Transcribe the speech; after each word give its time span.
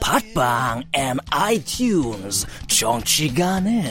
팟빵 0.00 0.82
앤 0.92 1.16
아이튠즈 1.30 2.46
정치 2.68 3.32
가능. 3.34 3.82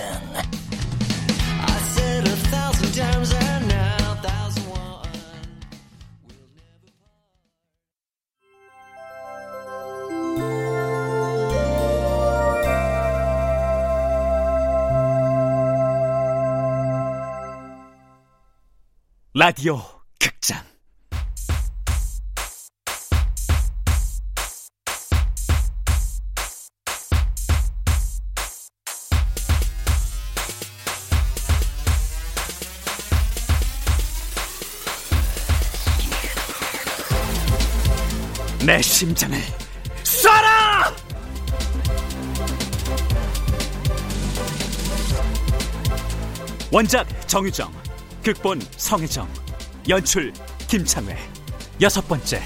라디오 19.34 19.97
내 38.78 38.82
심장을 38.84 39.36
쏴라! 40.04 40.94
원작 46.72 47.08
정유정, 47.28 47.74
극본 48.24 48.62
성혜정, 48.78 49.28
연출 49.90 50.32
김창회, 50.68 51.18
여섯 51.82 52.08
번째. 52.08 52.40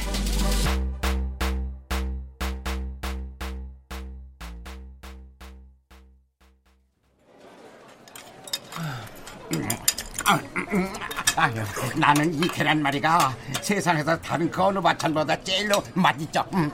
아유, 11.36 11.53
나는 11.96 12.34
이 12.34 12.47
계란 12.47 12.81
말이가 12.81 13.36
세상에서 13.62 14.19
다른 14.19 14.50
그 14.52 14.62
어느 14.64 14.80
반찬보다 14.80 15.42
제일로 15.44 15.81
맛있죠. 15.94 16.44
음. 16.53 16.72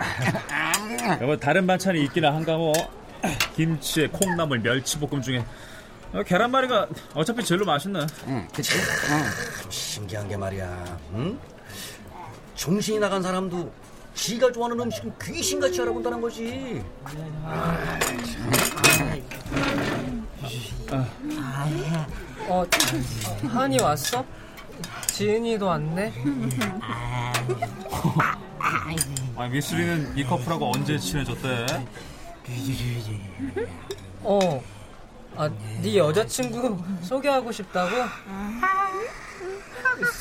뭐 1.22 1.38
다른 1.38 1.66
반찬이 1.68 2.04
있기는 2.06 2.32
한가 2.32 2.58
뭐 2.58 2.74
김치에 3.56 4.08
콩나물 4.08 4.60
멸치볶음 4.60 5.22
중에 5.22 5.44
어, 6.14 6.24
계란말이가 6.24 6.88
어차피 7.14 7.44
제일로 7.44 7.66
맛있네. 7.66 8.06
음, 8.28 8.48
그치? 8.54 8.74
신기한 9.70 10.28
게 10.28 10.38
말이야. 10.38 11.00
응? 11.14 11.38
정신이 12.56 13.00
나간 13.00 13.22
사람도 13.22 13.72
지가 14.14 14.52
좋아하는 14.52 14.80
음식은 14.80 15.14
귀신같이 15.22 15.82
알아본다는 15.82 16.22
거지. 16.22 16.82
어, 22.50 22.66
한이 23.50 23.80
왔어? 23.82 24.24
지은이도 25.08 25.66
왔네? 25.66 26.14
아, 29.36 29.48
미술이는 29.48 30.18
이 30.18 30.24
커플하고 30.24 30.72
언제 30.74 30.98
친해졌대? 30.98 31.86
어. 34.22 34.64
아, 35.36 35.50
네 35.82 35.98
여자친구 35.98 36.78
소개하고 37.04 37.52
싶다고? 37.52 37.92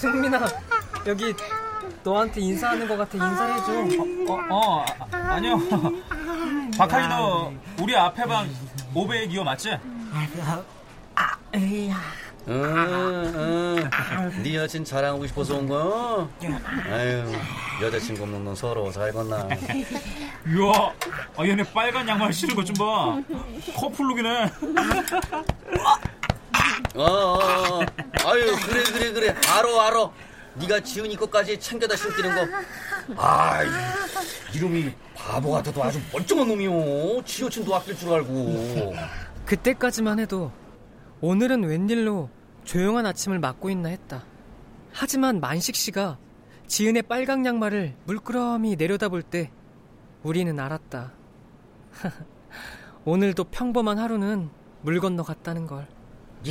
승민아, 0.01 0.47
여기 1.07 1.35
너한테 2.05 2.41
인사하는 2.41 2.87
것 2.87 2.97
같아 2.97 3.17
인사해줘. 3.17 4.33
어, 4.33 4.39
어 4.51 4.85
아, 5.11 5.17
아니요. 5.35 5.59
박하이 6.77 7.09
너 7.09 7.53
우리 7.81 7.97
앞에 7.97 8.25
방 8.25 8.49
502호 8.95 9.43
맞지? 9.43 9.79
응, 12.49 12.55
응. 13.35 14.43
네 14.43 14.55
여친 14.57 14.85
자랑하고 14.85 15.27
싶어서 15.27 15.57
온 15.57 15.67
거야? 15.69 16.29
아유, 16.93 17.33
여자친구 17.83 18.23
없는 18.23 18.45
넌 18.45 18.55
서러워 18.55 18.93
살겠나? 18.93 19.49
이야, 19.49 20.93
아, 21.37 21.45
얘네 21.45 21.65
빨간 21.73 22.07
양말 22.09 22.33
신은 22.33 22.55
것 22.55 22.65
좀 22.65 22.75
봐. 22.77 23.21
커플룩이네. 23.77 24.45
어, 26.95 27.03
어, 27.03 27.39
어. 27.39 27.81
아유, 28.25 28.57
그래, 28.65 28.83
그래, 28.85 29.13
그래. 29.13 29.35
알어, 29.59 29.81
알어. 29.81 30.13
네가 30.55 30.81
지은이 30.81 31.17
것까지 31.17 31.59
챙겨다 31.61 31.97
신기는 31.97 32.35
거. 32.35 32.47
아, 33.17 33.61
이름이 34.55 34.91
바보 35.15 35.51
같아도 35.53 35.83
아주 35.85 36.01
멀쩡한 36.13 36.47
놈이요. 36.49 37.23
지 37.25 37.45
여친도 37.45 37.75
아낄 37.75 37.97
줄 37.97 38.13
알고. 38.15 38.95
그때까지만 39.45 40.19
해도 40.21 40.51
오늘은 41.21 41.65
웬일로 41.65 42.31
조용한 42.67 43.07
아침을 43.07 43.39
맞고 43.39 43.71
있나 43.71 43.89
했다. 43.89 44.25
하지만 44.93 45.41
만식 45.41 45.77
씨가 45.77 46.19
지은의 46.67 47.03
빨강 47.03 47.47
양말을 47.47 47.95
물끄러미 48.05 48.77
내려다볼 48.77 49.23
때 49.23 49.51
우리는 50.23 50.59
알았다. 50.59 51.13
오늘도 53.05 53.45
평범한 53.45 53.99
하루는 53.99 54.51
물 54.83 55.01
건너 55.01 55.23
갔다는 55.23 55.67
걸. 55.67 55.87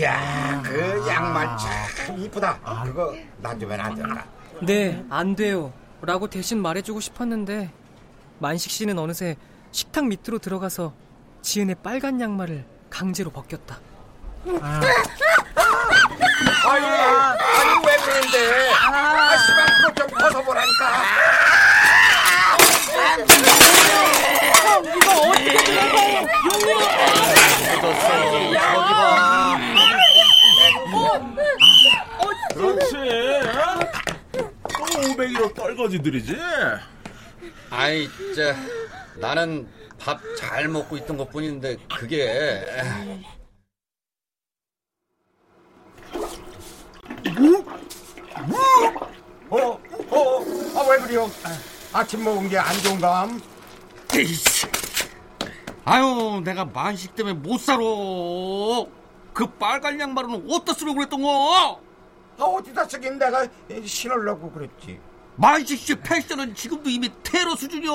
야, 0.01 0.61
그 0.63 1.05
양말 1.07 1.57
참 1.57 2.17
이쁘다. 2.17 2.83
그거 2.85 3.13
놔주면 3.41 3.79
안 3.79 3.95
될까? 3.95 4.25
네, 4.65 5.05
안 5.09 5.35
돼요. 5.35 5.73
라고 6.01 6.29
대신 6.29 6.61
말해주고 6.61 7.01
싶었는데 7.01 7.71
만식 8.39 8.71
씨는 8.71 8.97
어느새 8.97 9.35
식탁 9.71 10.07
밑으로 10.07 10.39
들어가서 10.39 10.93
지은의 11.41 11.75
빨간 11.83 12.21
양말을 12.21 12.65
강제로 12.89 13.31
벗겼다. 13.31 13.79
아 14.61 14.81
유, 16.19 16.85
아니 16.85 17.85
왜 17.85 17.95
그러는데? 17.97 18.71
아, 18.73 19.37
씨발 19.37 19.65
그거 19.77 19.93
좀 19.93 20.07
벗어보라니까. 20.17 20.85
봐. 20.89 21.01
그렇지. 32.53 32.93
또 34.31 34.49
500이로 34.69 35.53
떨거지들이지. 35.53 36.37
아이, 37.69 38.07
진짜 38.17 38.55
나는 39.17 39.67
밥 39.99 40.19
잘 40.37 40.67
먹고 40.67 40.97
있던 40.97 41.17
것 41.17 41.29
뿐인데 41.31 41.77
그게 41.97 42.63
어, 49.49 49.57
어, 49.57 49.79
아, 50.75 50.89
왜 50.89 50.97
그래 50.99 51.04
요? 51.15 51.29
아침 51.93 52.23
먹은 52.23 52.49
게 52.49 52.57
안 52.57 52.75
좋은감? 52.83 53.41
에이씨. 54.13 54.67
아유, 55.85 56.41
내가 56.43 56.65
만식 56.65 57.15
때문에 57.15 57.35
못 57.35 57.59
살아. 57.59 57.79
그 59.33 59.45
빨간 59.59 59.99
양말은 59.99 60.49
어디다 60.49 60.73
쓰려고 60.73 60.95
그랬던 60.95 61.21
거? 61.21 61.79
아, 62.37 62.43
어디다 62.43 62.85
쓰긴 62.85 63.17
내가 63.19 63.47
신으려고 63.85 64.51
그랬지. 64.51 64.99
만식 65.37 65.77
씨 65.79 65.95
패션은 65.95 66.55
지금도 66.55 66.89
이미 66.89 67.09
테러 67.23 67.55
수준이요. 67.55 67.91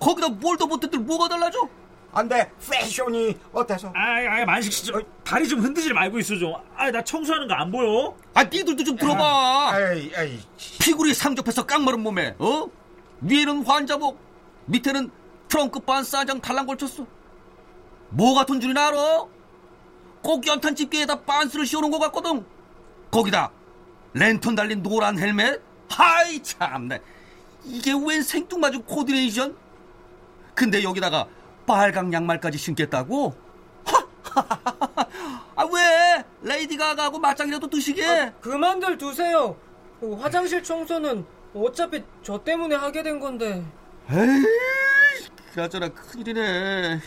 거기다 0.00 0.28
뭘 0.28 0.56
더 0.58 0.66
못했들 0.66 0.98
뭐가 1.00 1.28
달라져? 1.28 1.68
안돼 2.16 2.50
패션이 2.70 3.36
어때서? 3.52 3.92
아이, 3.94 4.26
아이 4.26 4.44
만식 4.46 4.72
씨, 4.72 4.86
저, 4.86 5.00
다리 5.22 5.46
좀 5.46 5.60
흔들지 5.60 5.92
말고 5.92 6.18
있어 6.20 6.34
좀. 6.36 6.54
아, 6.74 6.90
나 6.90 7.02
청소하는 7.04 7.46
거 7.46 7.54
안 7.54 7.70
보여? 7.70 8.16
아, 8.32 8.42
니들도 8.44 8.82
좀 8.84 8.96
들어봐. 8.96 9.70
아이, 9.72 10.10
아이. 10.16 10.38
피구리 10.80 11.12
상접해서 11.12 11.66
깡마른 11.66 12.00
몸에, 12.00 12.34
어? 12.38 12.68
위에는 13.20 13.64
환자복, 13.66 14.18
밑에는 14.66 15.10
트렁크 15.48 15.80
반스 15.80 16.16
한장 16.16 16.40
달랑 16.40 16.66
걸쳤어. 16.66 17.06
뭐 18.08 18.34
같은 18.34 18.60
줄이나 18.60 18.88
알아? 18.88 19.24
꼭 20.22 20.46
연탄 20.46 20.74
집게에다 20.74 21.20
빤스를 21.22 21.66
씌워놓은 21.66 21.90
것 21.90 21.98
같거든. 21.98 22.44
거기다 23.10 23.50
랜턴 24.14 24.54
달린 24.54 24.82
노란 24.82 25.18
헬멧. 25.18 25.62
하이 25.90 26.42
참나. 26.42 26.98
이게 27.64 27.92
웬 27.92 28.22
생뚱맞은 28.22 28.84
코디네이션? 28.84 29.56
근데 30.54 30.82
여기다가 30.82 31.26
빨강 31.66 32.12
양말까지 32.12 32.58
신겠다고? 32.58 33.34
아 35.56 35.64
왜? 35.72 36.24
레이디 36.42 36.76
가가하고 36.76 37.18
맞짱이라도 37.18 37.68
드시게? 37.68 38.04
아, 38.06 38.32
그만들 38.40 38.98
두세요. 38.98 39.56
그 40.00 40.14
화장실 40.14 40.62
청소는 40.62 41.24
어차피 41.54 42.04
저 42.22 42.42
때문에 42.42 42.74
하게 42.76 43.02
된 43.02 43.18
건데. 43.18 43.64
에이, 44.10 44.44
그나저나 45.52 45.88
큰일이네. 45.88 47.00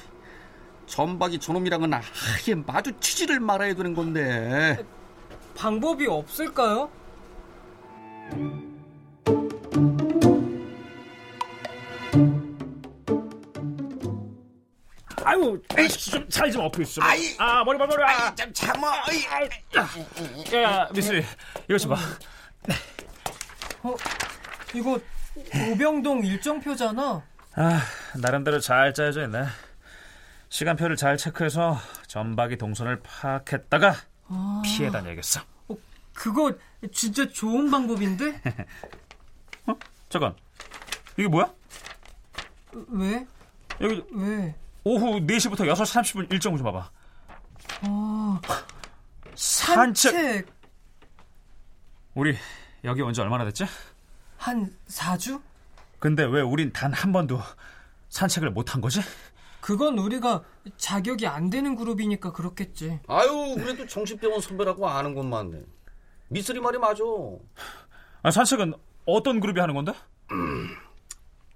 전박이 0.88 1.39
저놈이랑은 1.39 1.94
아예 1.94 2.56
마주치지를 2.56 3.39
말아야 3.39 3.75
되는 3.75 3.94
건데. 3.94 4.83
방법이 5.56 6.07
없을까요? 6.07 6.89
아유, 15.44 15.88
좀살 15.89 16.51
좀 16.51 16.63
엎고 16.65 16.81
있어. 16.81 17.01
아이. 17.01 17.36
아, 17.38 17.63
머리, 17.63 17.77
머리, 17.77 17.89
머리. 17.89 18.03
아, 18.03 18.33
좀 18.36 18.51
참아. 18.53 19.03
아이, 19.07 19.24
야, 19.75 20.62
야, 20.62 20.89
미스리, 20.94 21.24
이거 21.68 21.77
좀 21.77 21.91
봐. 21.91 21.97
어, 23.83 23.95
이거 24.74 25.00
오병동 25.71 26.25
일정표잖아. 26.25 27.24
아, 27.56 27.81
나름대로 28.18 28.59
잘 28.59 28.94
짜여져 28.94 29.24
있네. 29.24 29.45
시간표를 30.50 30.95
잘 30.95 31.15
체크해서 31.18 31.77
전박이 32.07 32.57
동선을 32.57 33.01
파악했다가 33.01 33.95
피해 34.63 34.89
다녀야겠어. 34.92 35.42
어, 35.69 35.75
그거 36.13 36.51
진짜 36.92 37.27
좋은 37.30 37.69
방법인데? 37.69 38.42
어? 39.68 39.75
잠깐, 40.09 40.35
이게 41.18 41.27
뭐야? 41.27 41.51
왜? 42.89 43.25
여기 43.81 44.03
왜? 44.12 44.56
오후 44.84 45.20
4시부터 45.20 45.60
6시 45.72 46.02
30분 46.26 46.31
일정 46.31 46.56
좀 46.58 46.66
봐봐. 46.66 46.90
아, 47.81 48.42
산책. 49.36 50.12
산책 50.14 50.48
우리 52.16 52.36
여기 52.84 53.02
온 53.02 53.14
지 53.14 53.22
얼마나 53.22 53.46
됐지? 53.46 53.66
한 54.38 54.76
4주? 54.88 55.42
근데 56.00 56.24
왜 56.24 56.42
우린 56.42 56.72
단 56.72 56.94
한 56.94 57.12
번도 57.12 57.40
산책을 58.10 58.52
못 58.52 58.74
한 58.74 58.81
거지? 58.81 59.02
그건 59.62 60.00
우리가 60.00 60.44
자격이 60.78 61.28
안 61.28 61.50
되는 61.50 61.76
그룹이니까 61.76 62.31
그렇겠지. 62.31 63.00
아유, 63.08 63.56
그래도 63.58 63.86
정신병원 63.86 64.40
선배라고 64.42 64.88
아는 64.88 65.14
건 65.14 65.30
많네. 65.30 65.62
미쓰리 66.30 66.60
말이 66.62 66.78
맞아. 66.78 67.04
아, 68.24 68.31
산책은 68.31 68.74
어떤 69.06 69.40
그룹이 69.40 69.60
하는 69.60 69.76
건데? 69.76 69.94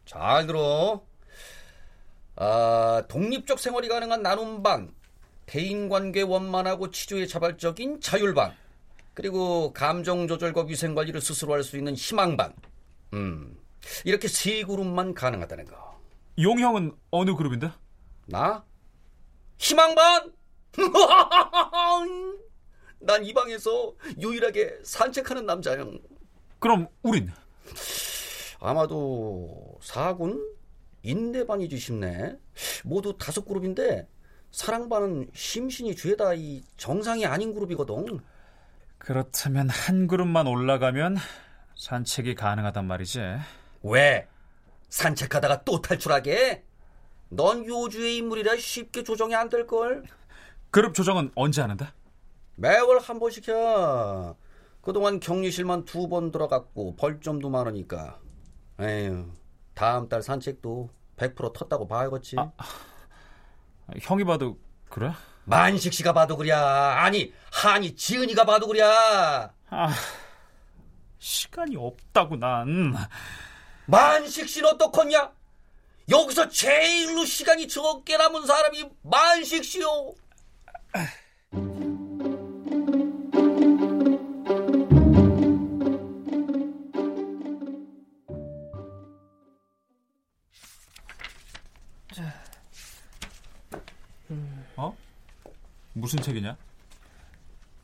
잘 0.06 0.46
들어. 0.46 1.02
아, 2.35 3.03
독립적 3.07 3.59
생활이 3.59 3.88
가능한 3.88 4.21
나눔반, 4.24 4.94
대인관계 5.45 6.21
원만하고 6.24 6.89
치료에 6.91 7.27
자발적인 7.27 8.01
자율반, 8.01 8.53
그리고 9.13 9.71
감정 9.74 10.27
조절과 10.27 10.63
위생 10.63 10.95
관리를 10.95 11.21
스스로 11.21 11.53
할 11.53 11.63
수 11.63 11.77
있는 11.77 11.94
희망반. 11.95 12.53
음, 13.13 13.56
이렇게 14.06 14.27
세 14.27 14.63
그룹만 14.63 15.13
가능하다는 15.13 15.65
거. 15.65 16.00
용 16.39 16.59
형은 16.59 16.94
어느 17.12 17.35
그룹인데? 17.35 17.71
나? 18.25 18.63
희망반? 19.59 20.33
난 23.00 23.21
이 23.24 23.33
방에서 23.33 23.94
유일하게 24.19 24.79
산책하는 24.83 25.45
남자형. 25.45 26.00
그럼 26.59 26.88
우린? 27.03 27.29
아마도 28.59 29.77
사군? 29.81 30.52
인내반이지 31.03 31.77
싶네. 31.77 32.38
모두 32.83 33.15
다섯 33.17 33.45
그룹인데 33.45 34.07
사랑반은 34.51 35.29
심신이 35.33 35.95
죄다 35.95 36.33
이 36.33 36.63
정상이 36.77 37.25
아닌 37.25 37.53
그룹이거든. 37.53 38.19
그렇다면 38.97 39.69
한 39.69 40.07
그룹만 40.07 40.47
올라가면 40.47 41.17
산책이 41.75 42.35
가능하단 42.35 42.85
말이지. 42.85 43.19
왜? 43.83 44.27
산책하다가 44.89 45.63
또 45.63 45.81
탈출하게? 45.81 46.63
넌 47.29 47.65
요주의 47.65 48.17
인물이라 48.17 48.57
쉽게 48.57 49.03
조정이 49.03 49.35
안 49.35 49.50
될걸? 49.50 50.03
그룹 50.71 50.94
조정은 50.94 51.31
언제 51.35 51.61
하는데? 51.61 51.85
매월 52.55 53.00
한 53.00 53.19
번씩 53.19 53.50
해. 53.50 53.53
그동안 54.81 55.19
격리실만 55.19 55.85
두 55.85 56.07
번 56.07 56.31
들어갔고 56.31 56.95
벌점도 56.95 57.50
많으니까. 57.50 58.19
에휴, 58.79 59.25
다음 59.74 60.08
달 60.10 60.22
산책도 60.22 60.90
100% 61.18 61.54
텄다고 61.54 61.88
봐야겠지. 61.88 62.36
아, 62.38 62.52
형이 64.02 64.24
봐도 64.24 64.58
그래? 64.90 65.12
만식 65.46 65.94
씨가 65.94 66.14
봐도 66.14 66.38
그래. 66.38 66.52
아니, 66.52 67.34
한이 67.52 67.96
지은이가 67.96 68.46
봐도 68.46 68.68
그래. 68.68 68.81
아, 68.84 69.50
시간이 71.20 71.75
없다고 71.75 72.38
난. 72.38 72.96
만식 73.86 74.48
씨는 74.48 74.70
어떡하냐? 74.70 75.31
여기서 76.10 76.50
제일로 76.50 77.25
시간이 77.25 77.68
적게 77.68 78.18
남은 78.18 78.46
사람이 78.46 78.90
만식 79.02 79.64
씨요. 79.64 80.14
무슨 96.03 96.19
책이냐? 96.22 96.57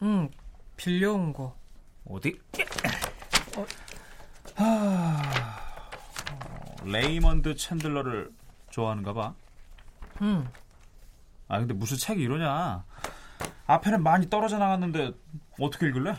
응, 0.01 0.29
빌려온 0.75 1.31
거. 1.31 1.55
어디? 2.03 2.37
어. 3.55 3.65
하... 4.55 5.21
레이먼드 6.83 7.55
챈들러를 7.55 8.29
좋아하는가 8.71 9.13
봐. 9.13 9.33
응. 10.21 10.45
아 11.47 11.59
근데 11.59 11.73
무슨 11.73 11.95
책이 11.95 12.21
이러냐? 12.21 12.83
앞에는 13.67 14.03
많이 14.03 14.29
떨어져 14.29 14.57
나갔는데 14.57 15.13
어떻게 15.57 15.87
읽을래? 15.87 16.13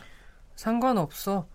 상관없어. 0.57 1.47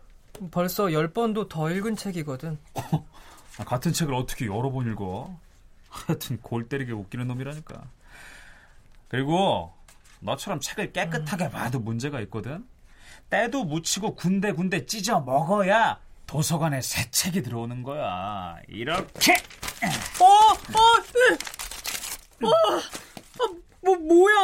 벌써 0.52 0.94
열 0.94 1.12
번도 1.12 1.48
더 1.48 1.72
읽은 1.72 1.96
책이거든. 1.96 2.60
아, 2.76 3.64
같은 3.64 3.92
책을 3.92 4.14
어떻게 4.14 4.46
여러 4.46 4.70
번 4.70 4.92
읽어? 4.92 5.40
하여튼 5.90 6.40
골 6.44 6.70
때리게 6.70 6.92
웃기는 6.92 7.28
놈이라니까. 7.28 7.84
그리고 9.08 9.74
너처럼 10.26 10.60
책을 10.60 10.92
깨끗하게 10.92 11.50
봐도 11.50 11.80
문제가 11.80 12.20
있거든. 12.22 12.68
때도 13.30 13.64
묻히고 13.64 14.16
군데군데 14.16 14.86
찢어 14.86 15.22
먹어야 15.22 16.00
도서관에 16.28 16.82
새 16.82 17.10
책이 17.12 17.44
들어오는 17.44 17.84
거야. 17.84 18.58
이렇게. 18.68 19.34
어, 20.20 20.26
어, 20.26 20.54
어, 22.48 22.48
아, 22.48 22.82
뭐 23.82 23.96
뭐야? 23.96 24.36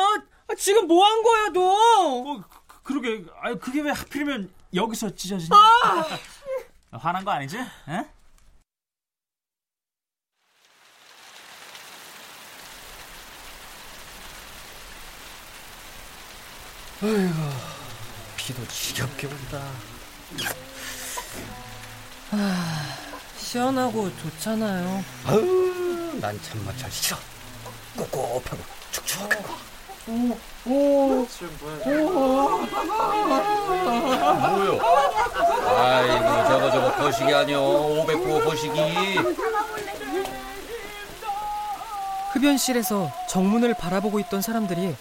아, 0.48 0.56
지금 0.58 0.88
뭐 0.88 1.06
한 1.06 1.22
거야 1.24 1.50
너? 1.50 1.60
어, 1.62 2.42
그, 2.68 2.82
그러게. 2.84 3.26
아, 3.42 3.54
그게 3.56 3.82
왜 3.82 3.92
하필이면 3.92 4.50
여기서 4.74 5.14
찢어지냐? 5.16 5.54
아! 5.56 6.06
화난 6.98 7.24
거 7.26 7.32
아니지? 7.32 7.58
에? 7.58 8.06
아이고, 17.04 17.34
비도 18.38 18.68
지겹게 18.68 19.26
온다. 19.26 19.60
아, 22.32 22.96
시원하고 23.38 24.16
좋잖아요. 24.18 25.04
아우, 25.26 25.42
난 26.22 26.40
참마찰 26.44 26.92
싫어. 26.92 27.18
꿉꿉하고 27.98 28.58
축축한 28.92 29.42
거. 29.42 29.58
오, 30.08 30.38
오, 30.66 31.28
뭐요? 34.40 34.80
아이고, 35.78 36.48
저거 36.50 36.72
저거 36.72 36.92
거시기 36.98 37.34
아니여. 37.34 37.60
509호 37.60 38.44
거시기. 38.46 38.80
흡연실에서 42.34 43.12
정문을 43.28 43.74
바라보고 43.74 44.20
있던 44.20 44.42
사람들이 44.42 44.96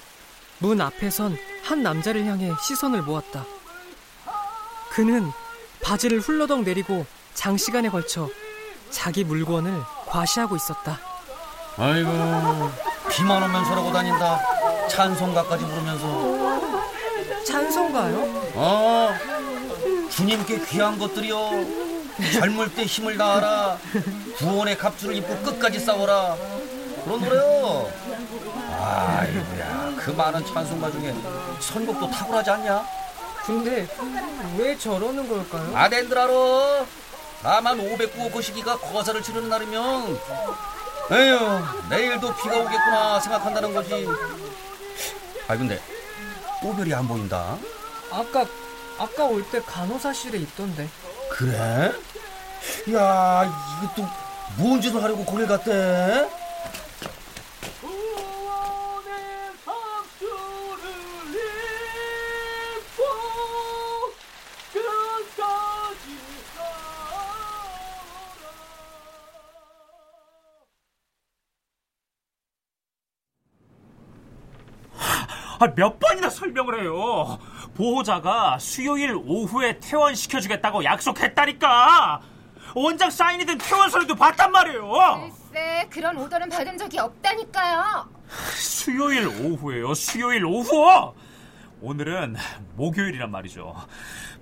문 0.61 0.81
앞에 0.81 1.11
선 1.11 1.37
한 1.65 1.83
남자를 1.85 2.25
향해 2.27 2.51
시선을 2.61 3.03
모았다. 3.03 3.45
그는 4.91 5.31
바지를 5.85 6.19
훌러덩 6.19 6.65
내리고 6.65 7.07
장시간에 7.35 7.89
걸쳐 7.91 8.29
자기 8.91 9.23
물건을 9.23 9.81
과시하고 10.07 10.57
있었다. 10.57 10.99
아이고 11.77 12.11
비만 13.09 13.43
오면 13.45 13.65
저러고 13.67 13.93
다닌다. 13.93 14.41
찬송가까지 14.89 15.65
부르면서. 15.65 16.61
찬송가요? 17.45 18.53
어 18.57 19.15
주님께 20.11 20.65
귀한 20.67 20.99
것들이여 20.99 21.51
젊을 22.35 22.75
때 22.75 22.85
힘을 22.85 23.17
다하라 23.17 23.79
구원의 24.39 24.77
갑주를 24.77 25.15
입고 25.17 25.37
끝까지 25.43 25.79
싸워라 25.79 26.37
그런 27.05 27.21
노래요 27.21 27.91
아이고야 28.81 29.95
그 29.99 30.11
많은 30.11 30.45
찬송가 30.47 30.91
중에 30.91 31.15
선곡도 31.61 32.11
탁월하지 32.11 32.51
않냐 32.51 32.85
근데 33.47 33.87
왜 34.59 34.77
저러는 34.77 35.29
걸까요? 35.29 35.77
아덴들 35.77 36.17
알아 36.19 36.87
다만 37.43 37.79
509호 37.79 38.33
그 38.33 38.43
시기가 38.43 38.77
거사를 38.79 39.23
치르는 39.23 39.49
날이면 39.49 40.19
에휴 41.13 41.39
내일도 41.89 42.35
비가 42.37 42.57
오겠구나 42.59 43.21
생각한다는 43.21 43.75
거지 43.75 44.07
아 45.49 45.57
근데 45.57 45.81
오별이 46.63 46.93
안 46.95 47.09
보인다 47.09 47.57
아까 48.13 48.45
아까 48.99 49.25
올 49.25 49.43
때 49.51 49.63
간호사실에 49.63 50.37
있던데. 50.41 50.87
그래? 51.31 51.91
야, 52.93 53.51
또뭔 54.59 54.81
짓을 54.83 55.03
하려고 55.03 55.25
거길 55.25 55.47
갔대? 55.47 56.29
몇 75.69 75.99
번이나 75.99 76.31
설명을 76.31 76.81
해요. 76.81 77.39
보호자가 77.75 78.59
수요일 78.59 79.15
오후에 79.15 79.79
퇴원시켜주겠다고 79.79 80.85
약속했다니까. 80.85 82.21
원장 82.75 83.11
사인이든 83.11 83.59
퇴원서라도 83.59 84.15
봤단 84.15 84.51
말이에요. 84.53 85.31
글쎄, 85.53 85.87
그런 85.91 86.17
오더는 86.17 86.49
받은 86.49 86.79
적이 86.79 86.99
없다니까요. 87.01 88.09
수요일 88.55 89.27
오후에요. 89.27 89.93
수요일 89.95 90.45
오후. 90.45 91.13
오늘은 91.83 92.37
목요일이란 92.77 93.31
말이죠. 93.31 93.75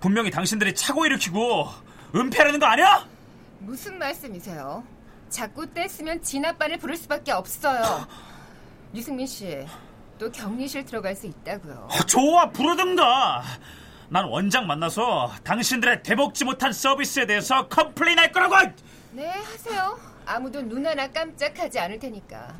분명히 0.00 0.30
당신들이 0.30 0.74
착오 0.74 1.06
일으키고 1.06 1.68
은폐하려는 2.14 2.60
거 2.60 2.66
아니야? 2.66 3.06
무슨 3.60 3.98
말씀이세요? 3.98 4.84
자꾸 5.28 5.72
떼쓰면 5.72 6.22
진아빠를 6.22 6.78
부를 6.78 6.96
수밖에 6.96 7.32
없어요. 7.32 8.06
유승민 8.94 9.26
씨, 9.26 9.66
또 10.18 10.30
격리실 10.30 10.84
들어갈 10.84 11.14
수 11.14 11.26
있다고요. 11.26 11.88
어, 11.90 11.96
좋아 12.06 12.50
그러든가. 12.50 13.42
난 14.10 14.24
원장 14.24 14.66
만나서 14.66 15.32
당신들의 15.44 16.02
돼먹지 16.02 16.44
못한 16.44 16.72
서비스에 16.72 17.26
대해서 17.26 17.68
complain 17.68 18.18
할 18.18 18.32
거라고. 18.32 18.56
네, 19.12 19.28
하세요. 19.28 19.98
아무도 20.26 20.60
눈 20.62 20.86
하나 20.86 21.06
깜짝하지 21.08 21.78
않을 21.78 21.98
테니까. 21.98 22.54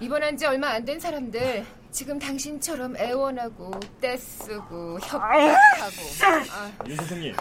입원한 0.00 0.36
지 0.36 0.46
얼마 0.46 0.68
안 0.68 0.84
된 0.84 1.00
사람들 1.00 1.66
지금 1.90 2.18
당신처럼 2.18 2.96
애원하고 2.96 3.72
떼쓰고 4.00 5.00
협박하고. 5.00 6.50
아, 6.52 6.70
윤 6.86 6.96
선생님 6.96 7.34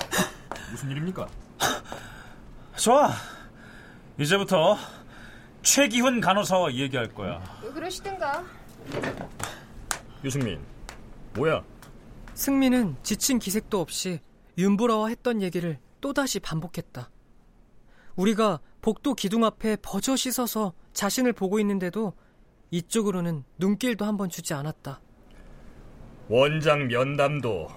무슨 0.72 0.90
일입니까? 0.92 1.28
좋아. 2.78 3.12
이제부터 4.18 4.78
최기훈 5.62 6.22
간호사와 6.22 6.74
얘기할 6.74 7.14
거야. 7.14 7.42
또 7.62 7.72
그러시든가. 7.74 8.44
유승민, 10.24 10.60
뭐야? 11.36 11.64
승민은 12.34 12.98
지친 13.04 13.40
기색도 13.40 13.80
없이 13.80 14.20
윤보라와 14.58 15.10
했던 15.10 15.42
얘기를 15.42 15.80
또다시 16.02 16.40
반복했다. 16.40 17.10
우리가 18.16 18.60
복도 18.82 19.14
기둥 19.14 19.44
앞에 19.44 19.78
버젓이 19.82 20.32
서서 20.32 20.74
자신을 20.94 21.34
보고 21.34 21.60
있는데도 21.60 22.14
이쪽으로는 22.72 23.44
눈길도 23.58 24.06
한번 24.06 24.30
주지 24.30 24.54
않았다. 24.54 25.00
원장 26.30 26.88
면담도 26.88 27.68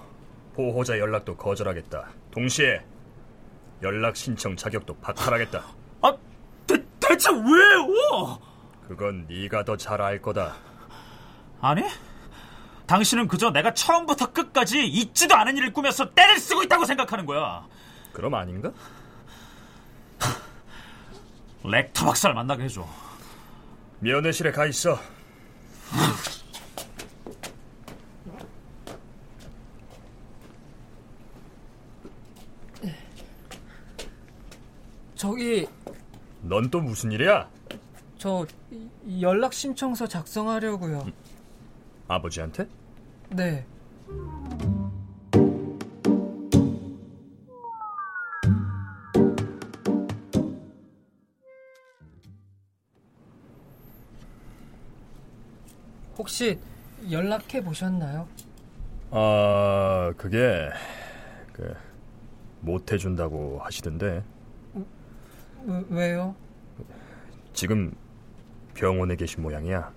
보호자 0.55 0.99
연락도 0.99 1.37
거절하겠다. 1.37 2.09
동시에 2.31 2.81
연락 3.83 4.17
신청 4.17 4.57
자격도 4.57 4.97
박탈하겠다. 4.97 5.65
아, 6.03 6.17
대, 6.67 6.83
대체 6.99 7.31
왜요? 7.31 8.39
그건 8.89 9.27
네가 9.29 9.65
더 9.65 9.77
잘 9.77 10.01
알 10.01 10.21
거다. 10.21 10.57
아니? 11.61 11.83
당신은 12.87 13.29
그저 13.29 13.51
내가 13.51 13.73
처음부터 13.73 14.33
끝까지 14.33 14.85
있지도 14.87 15.37
않은 15.37 15.57
일을 15.57 15.73
꾸며서 15.73 16.11
때를 16.11 16.39
쓰고 16.39 16.63
있다고 16.65 16.85
생각하는 16.85 17.27
거야. 17.27 17.65
그럼 18.13 18.35
아닌가? 18.35 18.73
렉터 21.63 22.07
박사를 22.07 22.35
만나게 22.35 22.65
해줘. 22.65 22.87
면회실에 24.01 24.51
가 24.51 24.67
있어. 24.67 24.99
저기 35.15 35.69
넌 36.41 36.71
또 36.71 36.81
무슨 36.81 37.13
일이야? 37.13 37.47
저 38.17 38.47
연락 39.21 39.53
신청서 39.53 40.07
작성하려고요. 40.09 41.07
아버지한테? 42.15 42.67
네. 43.31 43.65
혹시 56.19 56.59
연락해 57.11 57.63
보셨나요? 57.63 58.29
아, 59.11 60.13
그게 60.17 60.69
그 61.53 61.75
못 62.63 62.93
해준다고 62.93 63.59
하시던데 63.63 64.23
왜- 65.65 65.85
왜요? 65.89 66.35
지금 67.55 67.95
병원에 68.75 69.17
계신 69.17 69.43
모양이야. 69.43 69.91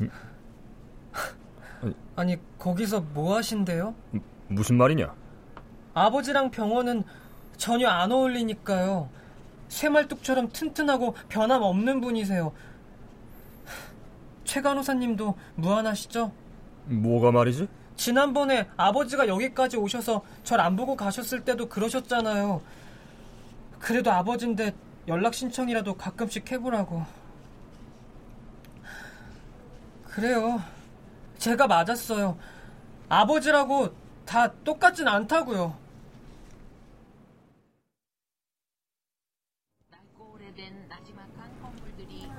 아니 2.16 2.36
거기서 2.58 3.00
뭐 3.00 3.36
하신대요? 3.36 3.94
무슨 4.48 4.76
말이냐? 4.76 5.14
아버지랑 5.94 6.50
병원은 6.50 7.04
전혀 7.56 7.88
안 7.88 8.12
어울리니까요. 8.12 9.08
쇠말뚝처럼 9.68 10.48
튼튼하고 10.50 11.14
변함 11.28 11.62
없는 11.62 12.00
분이세요. 12.00 12.52
최 14.44 14.60
간호사님도 14.60 15.34
무안하시죠? 15.56 16.32
뭐가 16.86 17.30
말이지? 17.30 17.68
지난번에 17.96 18.66
아버지가 18.76 19.28
여기까지 19.28 19.76
오셔서 19.76 20.22
절 20.42 20.60
안 20.60 20.76
보고 20.76 20.96
가셨을 20.96 21.44
때도 21.44 21.68
그러셨잖아요. 21.68 22.60
그래도 23.78 24.10
아버지인데 24.10 24.74
연락 25.08 25.34
신청이라도 25.34 25.94
가끔씩 25.94 26.50
해보라고. 26.50 27.04
그래요. 30.10 30.60
제가 31.38 31.66
맞았어요. 31.66 32.36
아버지라고 33.08 33.94
다 34.26 34.52
똑같진 34.64 35.06
않다고요. 35.08 35.78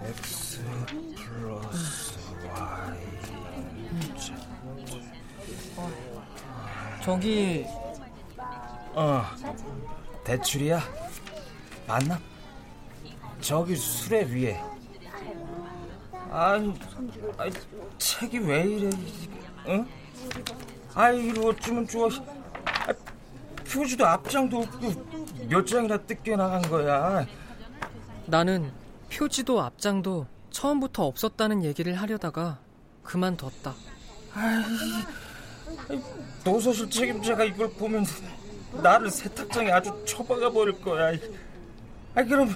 X 0.04 0.64
플러스 1.16 2.20
Y 2.44 3.12
저기 7.04 7.66
어 8.94 9.24
대출이야? 10.24 10.82
맞나? 11.88 12.20
저기 13.40 13.76
수레 13.76 14.24
위에 14.26 14.71
아니, 16.32 16.74
아니 17.38 17.52
책이 17.98 18.40
왜 18.40 18.64
이래 18.64 18.90
응? 19.68 19.86
아이 20.94 21.28
이거 21.28 21.50
어쩌면 21.50 21.88
좋아 21.88 22.08
아, 22.08 22.94
표지도 23.70 24.06
앞장도 24.06 24.58
없고 24.60 25.08
몇 25.50 25.66
장이나 25.68 25.98
뜯겨 25.98 26.36
나간 26.38 26.62
거야 26.64 27.26
나는 28.26 28.72
표지도 29.12 29.62
앞장도 29.62 30.26
처음부터 30.52 31.06
없었다는 31.06 31.64
얘기를 31.64 31.96
하려다가 31.96 32.60
그만뒀다. 33.04 33.74
노소실 36.44 36.90
책임자가 36.90 37.44
이걸 37.44 37.70
보면 37.72 38.06
나를 38.74 39.10
세탁장에 39.10 39.72
아주 39.72 39.94
처박아 40.06 40.50
버릴 40.52 40.80
거야. 40.82 41.18
아 42.16 42.24
그럼 42.24 42.54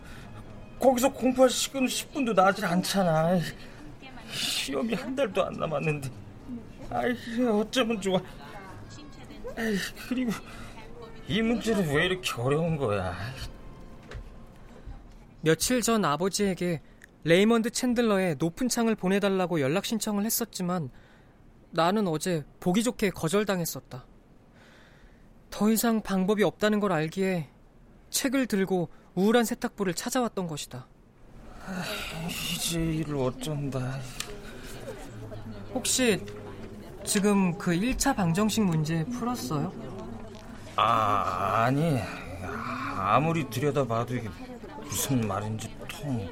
거기서 0.79 1.12
공부할 1.12 1.50
시간 1.50 1.86
10분도 1.86 2.34
나질 2.34 2.65
않잖아. 2.65 3.39
시험이 4.32 4.94
한 4.94 5.15
달도 5.15 5.46
안 5.46 5.53
남았는데. 5.53 6.10
아이 6.89 7.15
어쩌면 7.48 8.00
좋아. 8.00 8.22
에이, 9.58 9.77
그리고 10.08 10.32
이 11.27 11.41
문제는 11.41 11.94
왜 11.94 12.08
이렇게 12.08 12.32
어려운 12.41 12.77
거야? 12.77 13.15
며칠 15.41 15.82
전 15.82 16.03
아버지에게 16.03 16.82
레이먼드 17.24 17.70
챈들러의 17.70 18.38
높은 18.38 18.67
창을 18.67 18.96
보내달라고 18.96 19.62
연락 19.62 19.86
신청을 19.86 20.25
했었지만 20.25 20.89
나는 21.72 22.08
어제 22.08 22.44
보기 22.60 22.84
좋게 22.84 23.12
거절당했었다. 23.12 24.05
더 25.50 25.72
이상 25.72 26.01
방법이 26.01 26.44
없다는 26.44 26.79
걸 26.79 26.91
알기에 26.91 27.50
책을 28.10 28.48
들고 28.48 28.89
우울한 29.15 29.45
세탁부를 29.45 29.93
찾아왔던 29.93 30.48
것이다. 30.48 30.86
이제 32.55 32.79
일을 32.79 33.15
어쩐다. 33.17 34.00
혹시 35.74 36.24
지금 37.03 37.57
그 37.57 37.72
1차 37.72 38.15
방정식 38.15 38.63
문제 38.63 39.03
풀었어요? 39.05 39.72
아, 40.75 41.63
아니. 41.65 42.00
아무리 42.98 43.50
들여다봐도 43.50 44.15
이게 44.15 44.29
무슨 44.84 45.27
말인지 45.27 45.74
통. 45.88 46.27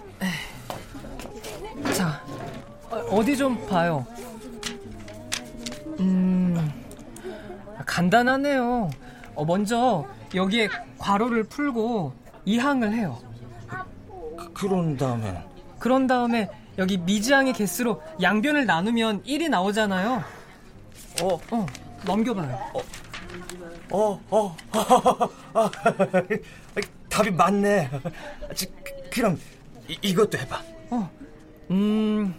자, 1.95 2.23
어디 3.09 3.37
좀 3.37 3.65
봐요. 3.67 4.05
음, 5.99 6.71
간단하네요. 7.85 8.89
어, 9.35 9.45
먼저 9.45 10.05
여기에 10.33 10.69
괄호를 10.97 11.43
풀고 11.43 12.13
이항을 12.45 12.93
해요. 12.93 13.19
그, 14.53 14.65
런 14.65 14.97
다음에? 14.97 15.43
그런 15.79 16.07
다음에 16.07 16.49
여기 16.77 16.97
미지항의 16.97 17.53
개수로 17.53 18.01
양변을 18.21 18.65
나누면 18.65 19.23
1이 19.23 19.49
나오잖아요. 19.49 20.23
어, 21.21 21.33
어, 21.51 21.65
넘겨봐요. 22.05 22.59
어, 23.91 24.19
어, 24.29 24.29
어, 24.31 24.55
답이 27.09 27.31
맞네. 27.31 27.89
그럼 29.11 29.39
이, 29.87 29.97
이것도 30.01 30.37
해봐. 30.37 30.61
어, 30.89 31.09
음, 31.71 32.33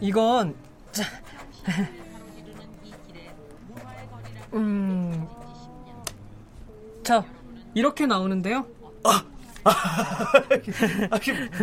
이건 0.00 0.54
자, 0.92 1.04
음, 4.52 5.26
자 7.02 7.24
이렇게 7.74 8.06
나오는데요. 8.06 8.66
아, 9.04 9.10
아, 9.10 9.24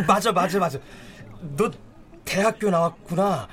맞아, 0.08 0.32
맞아, 0.32 0.60
맞아. 0.60 0.80
너 1.56 1.70
대학교 2.26 2.70
나왔구나. 2.70 3.48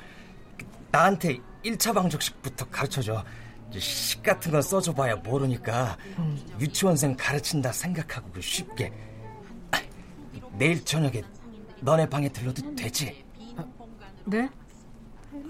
나한테 0.90 1.38
1차 1.64 1.94
방정식부터 1.94 2.66
가르쳐줘. 2.70 3.24
식 3.78 4.22
같은 4.22 4.52
건 4.52 4.62
써줘봐야 4.62 5.16
모르니까 5.16 5.96
음. 6.18 6.38
유치원생 6.60 7.16
가르친다 7.16 7.72
생각하고 7.72 8.40
쉽게. 8.40 8.92
아, 9.72 9.80
내일 10.52 10.84
저녁에 10.84 11.22
너네 11.80 12.08
방에 12.08 12.28
들러도 12.28 12.74
되지? 12.76 13.24
아, 13.56 13.64
네? 14.24 14.48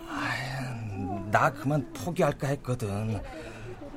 아유, 0.09 1.29
나 1.31 1.53
그만 1.53 1.93
포기할까 1.93 2.49
했거든. 2.49 3.21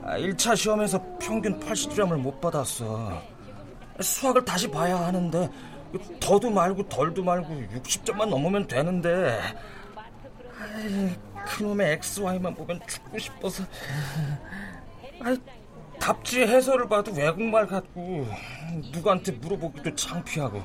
1차 0.04 0.56
시험에서 0.56 1.02
평균 1.20 1.60
80점을 1.60 2.14
못 2.18 2.40
받았어. 2.42 3.22
수학을 4.02 4.46
다시 4.46 4.70
봐야 4.70 4.98
하는데 4.98 5.50
더도 6.20 6.50
말고 6.50 6.88
덜도 6.90 7.24
말고 7.24 7.48
60점만 7.80 8.28
넘으면 8.28 8.68
되는데. 8.68 9.40
아이, 10.60 11.16
그놈의 11.46 11.94
XY만 11.94 12.56
보면 12.56 12.80
죽고 12.88 13.18
싶어서. 13.20 13.64
아이, 15.22 15.38
답지 16.00 16.42
해설을 16.42 16.88
봐도 16.88 17.12
외국말 17.14 17.66
같고 17.68 18.28
누구한테 18.92 19.32
물어보기도 19.34 19.96
창피하고. 19.96 20.62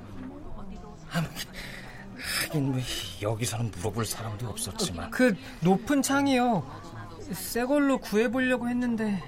하긴 1.08 2.74
왜 2.74 2.82
여기서는 3.20 3.70
물어볼 3.76 4.04
사람도 4.04 4.48
없었지만. 4.48 5.10
그 5.10 5.36
높은 5.60 6.02
창이요. 6.02 6.82
새 7.32 7.64
걸로 7.64 7.98
구해보려고 7.98 8.68
했는데 8.68 9.22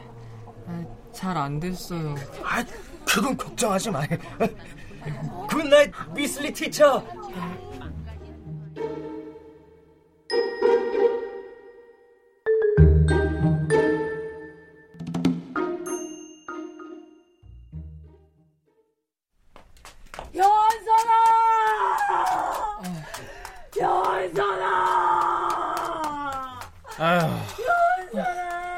잘 1.12 1.37
안 1.37 1.61
됐어요. 1.61 2.14
아 2.43 2.64
그건 3.07 3.37
걱정하지 3.37 3.90
마 3.90 4.03
굿나잇 5.49 5.93
미슬리 6.14 6.53
티처 6.53 7.03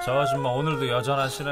저 0.07 0.21
아줌마 0.21 0.51
오늘도 0.51 0.89
여전하시네. 0.89 1.51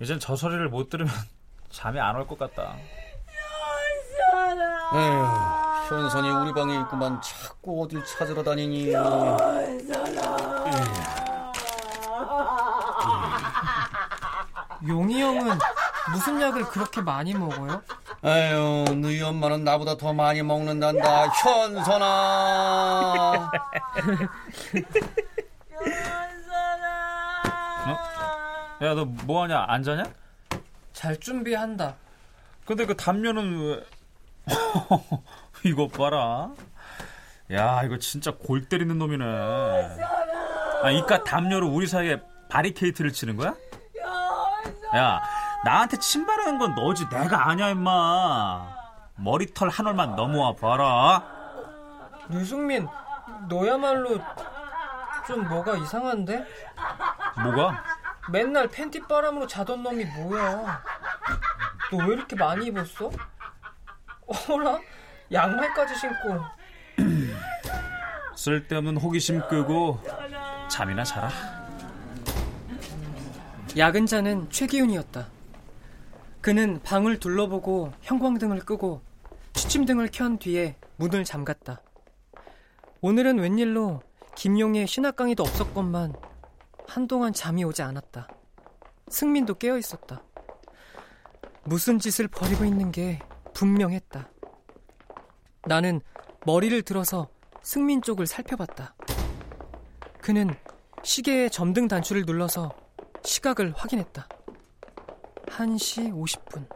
이젠 0.00 0.18
저 0.18 0.34
소리를 0.36 0.68
못 0.68 0.88
들으면 0.88 1.12
잠이 1.70 2.00
안 2.00 2.16
올 2.16 2.26
것 2.26 2.38
같다. 2.38 2.74
에휴, 4.92 5.24
현선이 5.88 6.28
우리 6.30 6.52
방에 6.52 6.78
있구만 6.80 7.20
자꾸 7.22 7.84
어딜 7.84 8.04
찾으러 8.04 8.42
다니니. 8.42 8.92
용이 14.88 15.20
형은 15.20 15.58
무슨 16.12 16.40
약을 16.40 16.64
그렇게 16.64 17.00
많이 17.02 17.34
먹어요? 17.34 17.82
아유, 18.22 18.84
너희 19.00 19.20
엄마는 19.22 19.64
나보다 19.64 19.96
더 19.96 20.12
많이 20.12 20.42
먹는단다. 20.42 21.26
현선아. 21.28 22.00
어? 27.86 27.98
야, 28.82 28.94
너 28.94 29.04
뭐하냐? 29.04 29.66
안 29.68 29.82
자냐? 29.82 30.04
잘 30.92 31.18
준비한다. 31.18 31.94
근데 32.64 32.86
그 32.86 32.96
담요는 32.96 33.60
왜... 33.60 33.84
이거 35.64 35.86
봐라. 35.86 36.50
야, 37.52 37.82
이거 37.82 37.98
진짜 37.98 38.30
골 38.30 38.68
때리는 38.68 38.96
놈이네. 38.96 39.24
아, 40.82 40.90
이깟 40.90 41.24
담요로 41.24 41.68
우리 41.68 41.86
사이에 41.86 42.22
바리케이트를 42.48 43.12
치는 43.12 43.36
거야? 43.36 43.54
야, 44.96 45.20
나한테 45.64 45.98
침발하는 45.98 46.58
건 46.58 46.74
너지 46.74 47.08
내가 47.08 47.48
아냐 47.48 47.68
임마. 47.70 48.80
머리털 49.16 49.68
한 49.68 49.86
올만 49.86 50.16
넘어와 50.16 50.54
봐라. 50.54 51.22
류승민, 52.28 52.88
너야말로 53.48 54.18
좀 55.26 55.46
뭐가 55.48 55.76
이상한데? 55.76 56.46
뭐가? 57.42 57.99
맨날 58.30 58.68
팬티 58.68 59.00
바람으로 59.00 59.46
자던 59.46 59.82
놈이 59.82 60.04
뭐야? 60.04 60.82
너 61.90 61.96
왜 62.06 62.14
이렇게 62.14 62.36
많이 62.36 62.66
입었어? 62.66 63.10
어라? 64.48 64.78
양말까지 65.32 65.94
신고. 65.96 66.40
쓸데없는 68.36 68.96
호기심 68.96 69.40
끄고 69.48 70.00
잠이나 70.68 71.02
자라. 71.02 71.30
야근자는 73.76 74.50
최기훈이었다. 74.50 75.26
그는 76.40 76.80
방을 76.82 77.18
둘러보고 77.18 77.92
형광등을 78.02 78.60
끄고 78.60 79.02
취침등을 79.52 80.08
켠 80.12 80.38
뒤에 80.38 80.76
문을 80.96 81.24
잠갔다. 81.24 81.80
오늘은 83.00 83.38
웬일로 83.40 84.02
김용의 84.36 84.86
신학 84.86 85.16
강의도 85.16 85.42
없었건만 85.42 86.14
한동안 86.90 87.32
잠이 87.32 87.62
오지 87.62 87.82
않았다. 87.82 88.26
승민도 89.10 89.58
깨어 89.58 89.78
있었다. 89.78 90.24
무슨 91.62 92.00
짓을 92.00 92.26
벌이고 92.26 92.64
있는 92.64 92.90
게 92.90 93.20
분명했다. 93.54 94.28
나는 95.68 96.00
머리를 96.44 96.82
들어서 96.82 97.28
승민 97.62 98.02
쪽을 98.02 98.26
살펴봤다. 98.26 98.96
그는 100.20 100.52
시계의 101.04 101.50
점등 101.50 101.86
단추를 101.86 102.24
눌러서 102.26 102.74
시각을 103.22 103.72
확인했다. 103.76 104.28
1시 105.46 106.12
50분. 106.12 106.66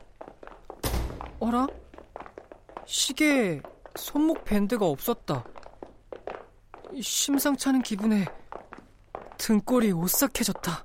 어라? 1.41 1.67
시계에 2.87 3.61
손목 3.97 4.45
밴드가 4.45 4.87
없었다. 4.87 5.45
심상치 7.03 7.69
않은 7.71 7.83
기분에 7.83 8.27
등골이 9.39 9.93
오싹해졌다. 9.93 10.85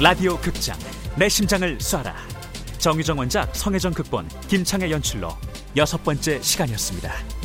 라디오 0.00 0.36
극장 0.38 0.78
내 1.16 1.28
심장을 1.28 1.76
쏴라 1.78 2.14
정유정 2.78 3.18
원작 3.18 3.54
성혜정 3.56 3.92
극본 3.94 4.28
김창의 4.46 4.92
연출로 4.92 5.28
여섯 5.76 6.04
번째 6.04 6.40
시간이었습니다. 6.40 7.37